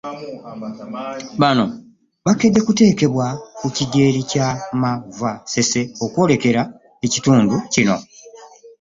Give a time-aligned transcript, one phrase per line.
[1.41, 1.63] Bano,
[2.25, 3.25] bakedde kuteekebwa
[3.57, 4.47] ku kidyeri kya
[4.81, 6.61] MV Ssese okwolekera
[7.05, 7.97] ekitundu kino.